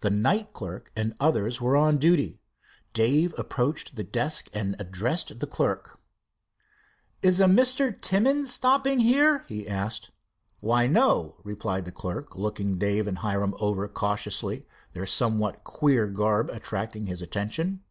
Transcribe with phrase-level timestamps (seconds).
[0.00, 2.38] The night clerk and others were on duty.
[2.92, 5.98] Dave approached the desk and addressed the clerk.
[7.22, 7.98] "Is a Mr.
[7.98, 10.10] Timmins stopping here?" he asked.
[10.60, 16.50] "Why, no," replied the clerk, looking Dave and Hiram over curiously, their somewhat queer garb
[16.50, 17.82] attracting his attention.